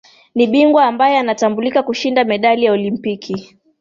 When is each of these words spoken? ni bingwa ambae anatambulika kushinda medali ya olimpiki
ni 0.35 0.47
bingwa 0.47 0.85
ambae 0.85 1.17
anatambulika 1.17 1.83
kushinda 1.83 2.23
medali 2.23 2.65
ya 2.65 2.71
olimpiki 2.73 3.57